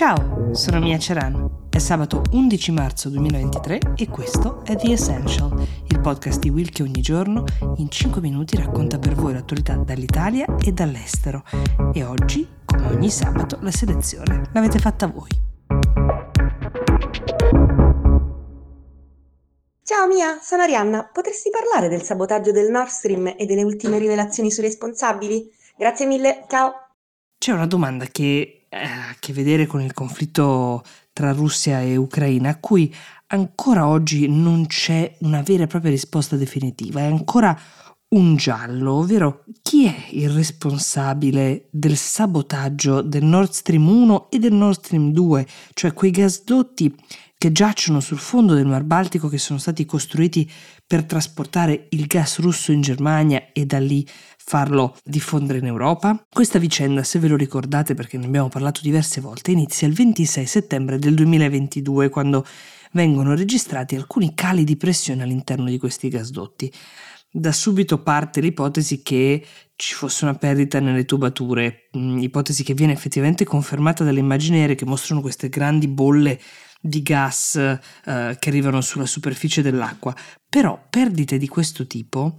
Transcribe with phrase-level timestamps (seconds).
[0.00, 1.66] Ciao, sono Mia Ceran.
[1.68, 5.52] È sabato 11 marzo 2023 e questo è The Essential,
[5.88, 7.44] il podcast di Will che ogni giorno
[7.76, 11.44] in 5 minuti racconta per voi l'attualità dall'Italia e dall'estero.
[11.92, 15.28] E oggi, come ogni sabato, la selezione l'avete fatta voi.
[19.82, 21.10] Ciao Mia, sono Arianna.
[21.12, 25.52] Potresti parlare del sabotaggio del Nord Stream e delle ultime rivelazioni sui responsabili?
[25.76, 26.72] Grazie mille, ciao.
[27.36, 32.58] C'è una domanda che a che vedere con il conflitto tra Russia e Ucraina, a
[32.58, 32.92] cui
[33.28, 37.58] ancora oggi non c'è una vera e propria risposta definitiva, è ancora
[38.10, 44.52] un giallo, ovvero chi è il responsabile del sabotaggio del Nord Stream 1 e del
[44.52, 46.92] Nord Stream 2, cioè quei gasdotti
[47.40, 50.46] che giacciono sul fondo del Mar Baltico che sono stati costruiti
[50.86, 56.22] per trasportare il gas russo in Germania e da lì farlo diffondere in Europa?
[56.28, 60.44] Questa vicenda, se ve lo ricordate perché ne abbiamo parlato diverse volte, inizia il 26
[60.44, 62.44] settembre del 2022 quando
[62.92, 66.70] vengono registrati alcuni cali di pressione all'interno di questi gasdotti.
[67.32, 69.42] Da subito parte l'ipotesi che
[69.76, 74.74] ci fosse una perdita nelle tubature, mm, ipotesi che viene effettivamente confermata dalle immagini aeree
[74.74, 76.38] che mostrano queste grandi bolle
[76.80, 77.78] di gas eh,
[78.38, 80.14] che arrivano sulla superficie dell'acqua.
[80.48, 82.38] Però perdite di questo tipo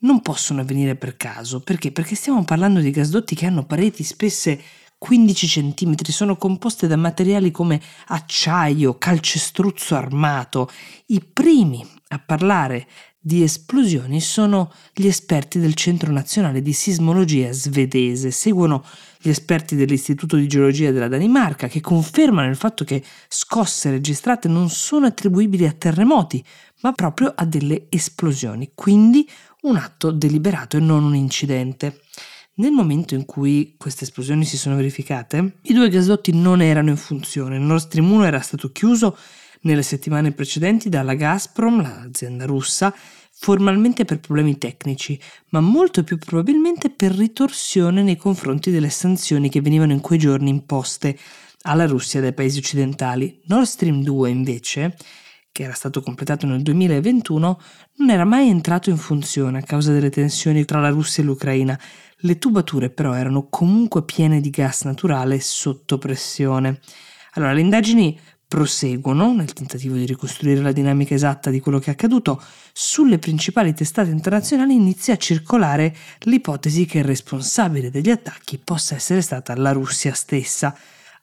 [0.00, 1.60] non possono avvenire per caso.
[1.60, 1.92] Perché?
[1.92, 4.60] Perché stiamo parlando di gasdotti che hanno pareti spesse
[5.00, 10.70] 15 cm, sono composte da materiali come acciaio, calcestruzzo armato.
[11.06, 12.86] I primi a parlare
[13.22, 18.30] di esplosioni sono gli esperti del Centro Nazionale di Sismologia svedese.
[18.30, 18.82] Seguono
[19.20, 24.70] gli esperti dell'Istituto di Geologia della Danimarca che confermano il fatto che scosse registrate non
[24.70, 26.42] sono attribuibili a terremoti,
[26.80, 28.70] ma proprio a delle esplosioni.
[28.74, 29.28] Quindi
[29.62, 32.00] un atto deliberato e non un incidente.
[32.54, 36.96] Nel momento in cui queste esplosioni si sono verificate, i due gasdotti non erano in
[36.96, 37.56] funzione.
[37.56, 39.16] Il Nord Stream 1 era stato chiuso
[39.62, 42.94] nelle settimane precedenti dalla Gazprom, l'azienda russa,
[43.32, 45.18] formalmente per problemi tecnici,
[45.50, 50.50] ma molto più probabilmente per ritorsione nei confronti delle sanzioni che venivano in quei giorni
[50.50, 51.18] imposte
[51.62, 53.40] alla Russia dai paesi occidentali.
[53.46, 54.96] Nord Stream 2 invece
[55.52, 57.60] che era stato completato nel 2021,
[57.96, 61.78] non era mai entrato in funzione a causa delle tensioni tra la Russia e l'Ucraina.
[62.18, 66.80] Le tubature però erano comunque piene di gas naturale sotto pressione.
[67.32, 68.18] Allora, le indagini
[68.50, 72.42] proseguono nel tentativo di ricostruire la dinamica esatta di quello che è accaduto.
[72.72, 79.20] Sulle principali testate internazionali inizia a circolare l'ipotesi che il responsabile degli attacchi possa essere
[79.20, 80.76] stata la Russia stessa.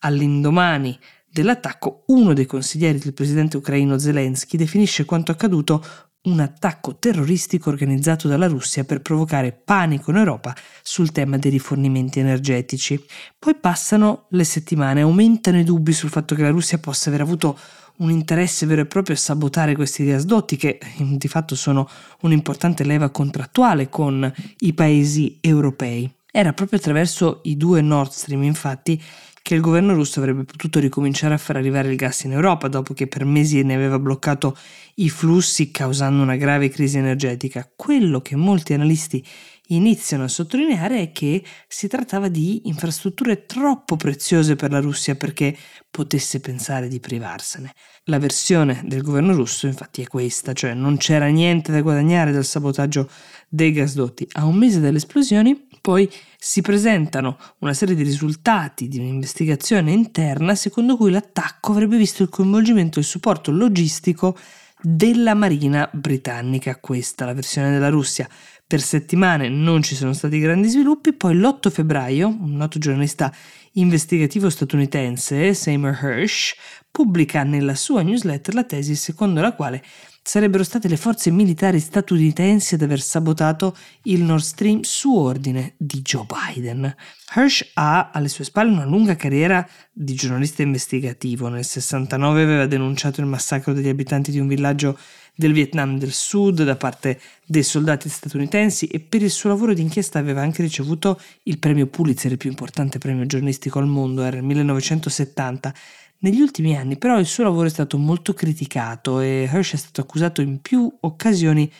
[0.00, 5.82] All'indomani dell'attacco, uno dei consiglieri del presidente ucraino Zelensky definisce quanto accaduto
[6.24, 12.20] un attacco terroristico organizzato dalla Russia per provocare panico in Europa sul tema dei rifornimenti
[12.20, 13.02] energetici.
[13.38, 17.58] Poi passano le settimane, aumentano i dubbi sul fatto che la Russia possa aver avuto
[17.96, 21.88] un interesse vero e proprio a sabotare questi gasdotti che di fatto sono
[22.22, 26.12] un'importante leva contrattuale con i paesi europei.
[26.32, 29.00] Era proprio attraverso i due Nord Stream, infatti,
[29.44, 32.94] che il governo russo avrebbe potuto ricominciare a far arrivare il gas in Europa dopo
[32.94, 34.56] che per mesi ne aveva bloccato
[34.94, 37.70] i flussi causando una grave crisi energetica.
[37.76, 39.22] Quello che molti analisti
[39.66, 45.54] iniziano a sottolineare è che si trattava di infrastrutture troppo preziose per la Russia perché
[45.90, 47.74] potesse pensare di privarsene.
[48.04, 52.46] La versione del governo russo infatti è questa, cioè non c'era niente da guadagnare dal
[52.46, 53.10] sabotaggio
[53.50, 54.26] dei gasdotti.
[54.32, 60.54] A un mese dalle esplosioni poi si presentano una serie di risultati di un'investigazione interna
[60.54, 64.34] secondo cui l'attacco avrebbe visto il coinvolgimento e il supporto logistico
[64.80, 68.26] della Marina britannica, questa la versione della Russia.
[68.66, 73.30] Per settimane non ci sono stati grandi sviluppi, poi l'8 febbraio un noto giornalista
[73.72, 76.54] investigativo statunitense, Seymour Hersh,
[76.90, 79.82] pubblica nella sua newsletter la tesi secondo la quale
[80.26, 86.00] sarebbero state le forze militari statunitensi ad aver sabotato il Nord Stream su ordine di
[86.00, 86.94] Joe Biden.
[87.36, 91.48] Hirsch ha alle sue spalle una lunga carriera di giornalista investigativo.
[91.48, 94.98] Nel 69 aveva denunciato il massacro degli abitanti di un villaggio
[95.34, 100.18] del Vietnam del Sud da parte dei soldati statunitensi e per il suo lavoro d'inchiesta
[100.18, 104.44] aveva anche ricevuto il premio Pulitzer, il più importante premio giornalistico al mondo, era il
[104.44, 105.74] 1970
[106.18, 110.00] negli ultimi anni però il suo lavoro è stato molto criticato e Hirsch è stato
[110.00, 111.70] accusato in più occasioni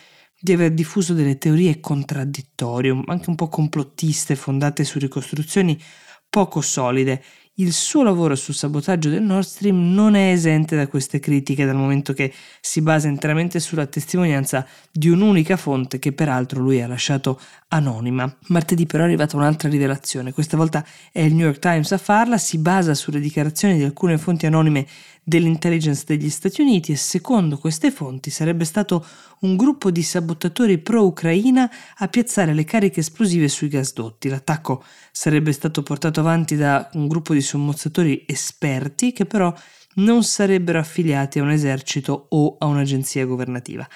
[0.44, 5.80] di aver diffuso delle teorie contraddittorie, anche un po' complottiste, fondate su ricostruzioni
[6.28, 7.22] poco solide.
[7.58, 11.76] Il suo lavoro sul sabotaggio del Nord Stream non è esente da queste critiche, dal
[11.76, 17.40] momento che si basa interamente sulla testimonianza di un'unica fonte che peraltro lui ha lasciato
[17.68, 18.32] anonima.
[18.48, 22.38] Martedì però è arrivata un'altra rivelazione, questa volta è il New York Times a farla,
[22.38, 24.86] si basa sulle dichiarazioni di alcune fonti anonime
[25.24, 29.04] dell'intelligence degli Stati Uniti e secondo queste fonti sarebbe stato
[29.40, 34.28] un gruppo di sabotatori pro-Ucraina a piazzare le cariche esplosive sui gasdotti.
[34.28, 39.52] L'attacco sarebbe stato portato avanti da un gruppo di sommozzatori esperti che però
[39.96, 43.88] non sarebbero affiliati a un esercito o a un'agenzia governativa.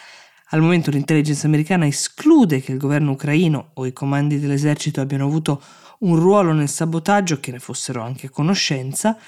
[0.50, 5.62] Al momento l'intelligence americana esclude che il governo ucraino o i comandi dell'esercito abbiano avuto
[6.00, 9.18] un ruolo nel sabotaggio, che ne fossero anche a conoscenza,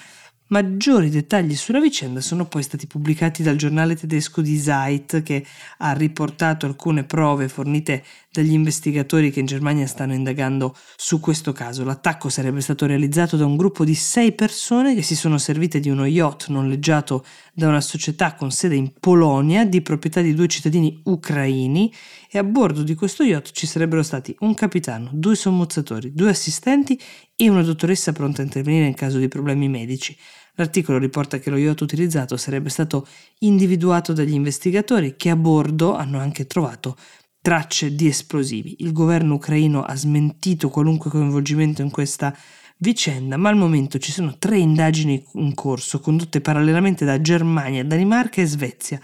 [0.52, 5.47] Maggiori dettagli sulla vicenda sono poi stati pubblicati dal giornale tedesco Die Zeit che
[5.79, 8.02] ha riportato alcune prove fornite
[8.32, 11.85] dagli investigatori che in Germania stanno indagando su questo caso.
[11.85, 15.88] L'attacco sarebbe stato realizzato da un gruppo di sei persone che si sono servite di
[15.88, 21.00] uno yacht noleggiato da una società con sede in Polonia di proprietà di due cittadini
[21.05, 21.93] ucraini
[22.29, 27.00] e a bordo di questo yacht ci sarebbero stati un capitano, due sommozzatori, due assistenti
[27.42, 30.14] e una dottoressa pronta a intervenire in caso di problemi medici.
[30.56, 33.06] L'articolo riporta che lo yacht utilizzato sarebbe stato
[33.38, 36.98] individuato dagli investigatori che a bordo hanno anche trovato
[37.40, 38.76] tracce di esplosivi.
[38.81, 42.37] Il governo ucraino ha smentito qualunque coinvolgimento in questa
[42.76, 48.43] vicenda, ma al momento ci sono tre indagini in corso condotte parallelamente da Germania, Danimarca
[48.43, 49.00] e Svezia.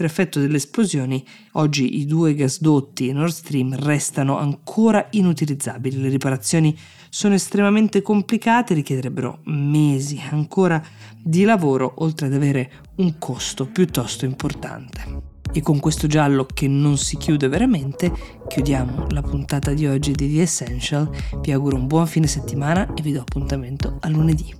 [0.00, 6.00] Per effetto delle esplosioni, oggi i due gasdotti Nord Stream restano ancora inutilizzabili.
[6.00, 6.74] Le riparazioni
[7.10, 10.82] sono estremamente complicate, richiederebbero mesi ancora
[11.22, 15.04] di lavoro, oltre ad avere un costo piuttosto importante.
[15.52, 18.10] E con questo giallo che non si chiude veramente,
[18.48, 21.10] chiudiamo la puntata di oggi di The Essential.
[21.42, 24.59] Vi auguro un buon fine settimana e vi do appuntamento a lunedì.